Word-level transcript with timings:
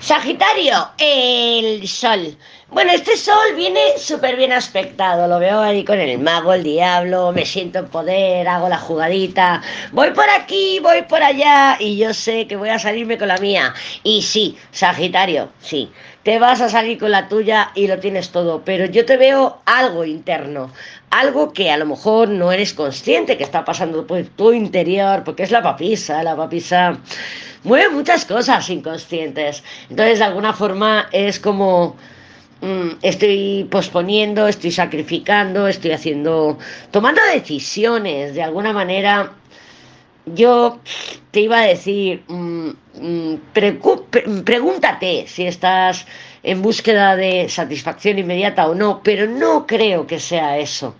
Sagitario, 0.00 0.90
el 0.98 1.86
sol. 1.88 2.36
Bueno, 2.70 2.92
este 2.92 3.16
sol 3.16 3.54
viene 3.56 3.98
súper 3.98 4.36
bien 4.36 4.52
aspectado. 4.52 5.26
Lo 5.26 5.40
veo 5.40 5.60
ahí 5.60 5.84
con 5.84 5.98
el 5.98 6.18
mago, 6.18 6.52
el 6.52 6.62
diablo. 6.62 7.32
Me 7.32 7.44
siento 7.44 7.80
en 7.80 7.88
poder, 7.88 8.46
hago 8.46 8.68
la 8.68 8.78
jugadita. 8.78 9.60
Voy 9.90 10.10
por 10.10 10.28
aquí, 10.30 10.78
voy 10.80 11.02
por 11.02 11.22
allá. 11.22 11.76
Y 11.80 11.96
yo 11.96 12.14
sé 12.14 12.46
que 12.46 12.56
voy 12.56 12.68
a 12.68 12.78
salirme 12.78 13.18
con 13.18 13.28
la 13.28 13.38
mía. 13.38 13.74
Y 14.04 14.22
sí, 14.22 14.56
Sagitario, 14.70 15.50
sí. 15.60 15.90
Te 16.28 16.38
vas 16.38 16.60
a 16.60 16.68
salir 16.68 16.98
con 16.98 17.10
la 17.10 17.26
tuya 17.26 17.70
y 17.74 17.86
lo 17.86 18.00
tienes 18.00 18.28
todo. 18.28 18.60
Pero 18.62 18.84
yo 18.84 19.06
te 19.06 19.16
veo 19.16 19.62
algo 19.64 20.04
interno. 20.04 20.70
Algo 21.08 21.54
que 21.54 21.70
a 21.70 21.78
lo 21.78 21.86
mejor 21.86 22.28
no 22.28 22.52
eres 22.52 22.74
consciente 22.74 23.38
que 23.38 23.44
está 23.44 23.64
pasando 23.64 24.06
por 24.06 24.22
tu 24.36 24.52
interior. 24.52 25.24
Porque 25.24 25.44
es 25.44 25.50
la 25.50 25.62
papisa, 25.62 26.22
la 26.22 26.36
papisa 26.36 26.98
mueve 27.64 27.88
muchas 27.88 28.26
cosas 28.26 28.68
inconscientes. 28.68 29.64
Entonces, 29.88 30.18
de 30.18 30.24
alguna 30.26 30.52
forma, 30.52 31.08
es 31.12 31.40
como 31.40 31.96
mm, 32.60 32.98
estoy 33.00 33.66
posponiendo, 33.70 34.48
estoy 34.48 34.70
sacrificando, 34.70 35.66
estoy 35.66 35.92
haciendo, 35.92 36.58
tomando 36.90 37.22
decisiones, 37.32 38.34
de 38.34 38.42
alguna 38.42 38.74
manera. 38.74 39.32
Yo 40.26 40.78
te 41.30 41.40
iba 41.40 41.60
a 41.60 41.66
decir, 41.66 42.22
mm, 42.28 42.68
pregúntate 44.44 45.26
si 45.26 45.46
estás 45.46 46.06
en 46.42 46.62
búsqueda 46.62 47.16
de 47.16 47.48
satisfacción 47.48 48.18
inmediata 48.18 48.68
o 48.68 48.74
no, 48.74 49.02
pero 49.02 49.26
no 49.26 49.66
creo 49.66 50.06
que 50.06 50.20
sea 50.20 50.58
eso. 50.58 50.94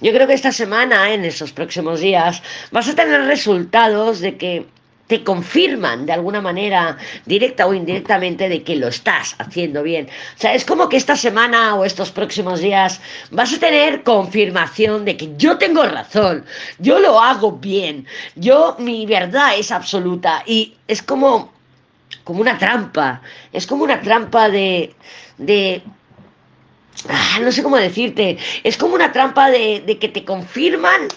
Yo 0.00 0.12
creo 0.12 0.26
que 0.26 0.34
esta 0.34 0.52
semana, 0.52 1.12
en 1.12 1.24
esos 1.24 1.52
próximos 1.52 2.00
días, 2.00 2.42
vas 2.70 2.88
a 2.88 2.94
tener 2.94 3.22
resultados 3.22 4.20
de 4.20 4.36
que 4.36 4.66
te 5.06 5.22
confirman 5.22 6.06
de 6.06 6.12
alguna 6.12 6.40
manera, 6.40 6.96
directa 7.26 7.66
o 7.66 7.74
indirectamente, 7.74 8.48
de 8.48 8.62
que 8.62 8.76
lo 8.76 8.88
estás 8.88 9.36
haciendo 9.38 9.82
bien. 9.82 10.08
O 10.36 10.40
sea, 10.40 10.54
es 10.54 10.64
como 10.64 10.88
que 10.88 10.96
esta 10.96 11.16
semana 11.16 11.74
o 11.76 11.84
estos 11.84 12.10
próximos 12.10 12.60
días 12.60 13.00
vas 13.30 13.52
a 13.52 13.58
tener 13.58 14.02
confirmación 14.02 15.04
de 15.04 15.16
que 15.16 15.36
yo 15.36 15.58
tengo 15.58 15.84
razón, 15.84 16.44
yo 16.78 16.98
lo 16.98 17.20
hago 17.20 17.52
bien, 17.52 18.06
yo 18.34 18.76
mi 18.78 19.06
verdad 19.06 19.56
es 19.56 19.70
absoluta 19.70 20.42
y 20.44 20.74
es 20.88 21.02
como, 21.02 21.52
como 22.24 22.40
una 22.40 22.58
trampa, 22.58 23.22
es 23.52 23.66
como 23.66 23.84
una 23.84 24.00
trampa 24.00 24.48
de... 24.48 24.94
de 25.38 25.82
ah, 27.08 27.38
no 27.40 27.52
sé 27.52 27.62
cómo 27.62 27.76
decirte, 27.76 28.38
es 28.64 28.76
como 28.76 28.96
una 28.96 29.12
trampa 29.12 29.50
de, 29.50 29.84
de 29.86 29.98
que 29.98 30.08
te 30.08 30.24
confirman 30.24 31.08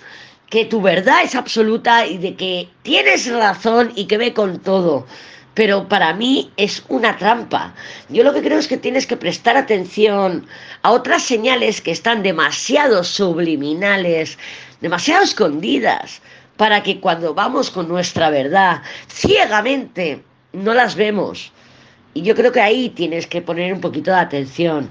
que 0.50 0.66
tu 0.66 0.82
verdad 0.82 1.24
es 1.24 1.36
absoluta 1.36 2.06
y 2.06 2.18
de 2.18 2.36
que 2.36 2.70
tienes 2.82 3.32
razón 3.32 3.92
y 3.96 4.06
que 4.06 4.18
ve 4.18 4.34
con 4.34 4.60
todo. 4.60 5.06
Pero 5.54 5.88
para 5.88 6.14
mí 6.14 6.52
es 6.58 6.84
una 6.88 7.18
trampa. 7.18 7.74
Yo 8.10 8.24
lo 8.24 8.34
que 8.34 8.42
creo 8.42 8.58
es 8.58 8.68
que 8.68 8.78
tienes 8.78 9.06
que 9.06 9.18
prestar 9.18 9.58
atención 9.58 10.48
a 10.82 10.92
otras 10.92 11.24
señales 11.24 11.82
que 11.82 11.92
están 11.92 12.24
demasiado 12.24 13.04
subliminales, 13.04 14.38
demasiado 14.82 15.24
escondidas, 15.24 16.22
para 16.58 16.82
que 16.84 17.00
cuando 17.00 17.34
vamos 17.34 17.70
con 17.70 17.88
nuestra 17.88 18.30
verdad 18.30 18.82
ciegamente 19.08 20.24
no 20.54 20.74
las 20.74 20.96
vemos. 20.96 21.52
Y 22.14 22.22
yo 22.24 22.36
creo 22.36 22.52
que 22.52 22.62
ahí 22.62 22.90
tienes 22.90 23.28
que 23.28 23.42
poner 23.42 23.74
un 23.74 23.82
poquito 23.82 24.12
de 24.12 24.18
atención. 24.18 24.90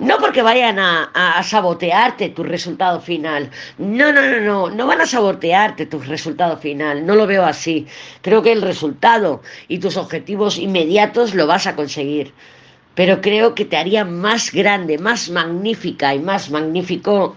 No 0.00 0.16
porque 0.16 0.40
vayan 0.40 0.78
a, 0.78 1.42
sabotearte 1.44 2.30
tu 2.30 2.42
resultado 2.42 3.02
final. 3.02 3.50
No, 3.76 4.10
no, 4.10 4.22
no, 4.22 4.40
no. 4.40 4.70
No 4.70 4.86
van 4.86 5.02
a 5.02 5.06
sabotearte 5.06 5.84
tu 5.84 6.00
resultado 6.00 6.56
final. 6.56 7.04
No 7.04 7.14
lo 7.14 7.26
veo 7.26 7.44
así. 7.44 7.86
Creo 8.22 8.42
que 8.42 8.52
el 8.52 8.62
resultado 8.62 9.42
y 9.68 9.78
tus 9.78 9.98
objetivos 9.98 10.56
inmediatos 10.56 11.34
lo 11.34 11.46
vas 11.46 11.66
a 11.66 11.76
conseguir. 11.76 12.32
Pero 12.94 13.20
creo 13.20 13.54
que 13.54 13.66
te 13.66 13.76
haría 13.76 14.06
más 14.06 14.50
grande, 14.52 14.96
más 14.96 15.28
magnífica 15.28 16.14
y 16.14 16.18
más 16.18 16.50
magnífico 16.50 17.36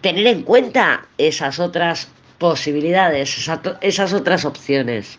tener 0.00 0.26
en 0.26 0.42
cuenta 0.42 1.06
esas 1.16 1.60
otras 1.60 2.08
posibilidades, 2.38 3.48
esas 3.80 4.12
otras 4.12 4.44
opciones. 4.44 5.18